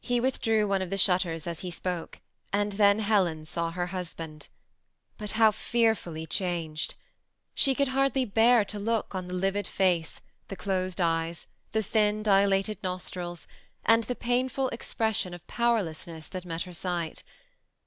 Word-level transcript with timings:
He 0.00 0.20
withdrew 0.20 0.66
one 0.66 0.80
of 0.80 0.88
the 0.88 0.96
shutters 0.96 1.46
as 1.46 1.60
he 1.60 1.70
spoke, 1.70 2.20
and 2.50 2.72
then 2.72 2.98
Helen 3.00 3.44
saw 3.44 3.72
her 3.72 3.88
hus 3.88 4.14
band. 4.14 4.48
But 5.18 5.32
how 5.32 5.50
fearfully 5.50 6.24
changed 6.24 6.94
I 6.94 6.96
She 7.54 7.74
could 7.74 7.88
hardly 7.88 8.24
bear 8.24 8.64
to 8.64 8.78
look 8.78 9.14
on 9.14 9.28
the 9.28 9.34
livid 9.34 9.66
face, 9.66 10.22
the 10.48 10.56
(dosed 10.56 11.02
eyes, 11.02 11.48
the 11.72 11.82
thin 11.82 12.22
dilated 12.22 12.78
nostrils, 12.82 13.46
and 13.84 14.04
the 14.04 14.16
painful 14.16 14.70
expression 14.70 15.34
of 15.34 15.46
power 15.46 15.82
lessness 15.82 16.30
that 16.30 16.46
met 16.46 16.62
her 16.62 16.72
sight. 16.72 17.22